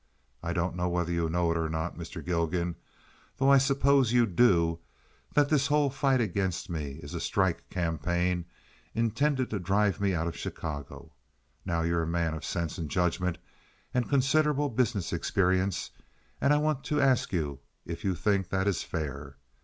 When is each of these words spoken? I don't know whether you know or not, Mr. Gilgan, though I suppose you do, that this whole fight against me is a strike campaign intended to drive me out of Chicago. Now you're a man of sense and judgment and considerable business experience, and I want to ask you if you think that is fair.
I 0.41 0.51
don't 0.51 0.75
know 0.75 0.89
whether 0.89 1.11
you 1.11 1.29
know 1.29 1.51
or 1.51 1.69
not, 1.69 1.95
Mr. 1.95 2.25
Gilgan, 2.25 2.75
though 3.37 3.51
I 3.51 3.59
suppose 3.59 4.11
you 4.11 4.25
do, 4.25 4.79
that 5.35 5.47
this 5.49 5.67
whole 5.67 5.91
fight 5.91 6.19
against 6.19 6.71
me 6.71 6.99
is 7.03 7.13
a 7.13 7.19
strike 7.19 7.69
campaign 7.69 8.45
intended 8.95 9.51
to 9.51 9.59
drive 9.59 10.01
me 10.01 10.15
out 10.15 10.25
of 10.25 10.35
Chicago. 10.35 11.13
Now 11.67 11.83
you're 11.83 12.01
a 12.01 12.07
man 12.07 12.33
of 12.33 12.43
sense 12.43 12.79
and 12.79 12.89
judgment 12.89 13.37
and 13.93 14.09
considerable 14.09 14.69
business 14.69 15.13
experience, 15.13 15.91
and 16.41 16.51
I 16.51 16.57
want 16.57 16.83
to 16.85 16.99
ask 16.99 17.31
you 17.31 17.59
if 17.85 18.03
you 18.03 18.15
think 18.15 18.49
that 18.49 18.67
is 18.67 18.81
fair. 18.81 19.37